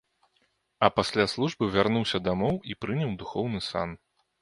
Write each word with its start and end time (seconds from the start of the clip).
А 0.87 0.89
пасля 0.97 1.27
службы 1.35 1.69
вярнуўся 1.77 2.23
дамоў 2.31 2.61
і 2.73 2.81
прыняў 2.87 3.17
духоўны 3.25 3.59
сан. 3.71 3.99